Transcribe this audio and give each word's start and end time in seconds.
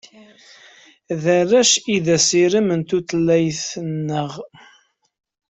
D 1.21 1.23
arrac 1.37 1.71
i 1.95 1.97
d 2.05 2.07
asirem 2.15 2.69
n 2.77 2.81
tutlayt-nneɣ. 2.89 4.31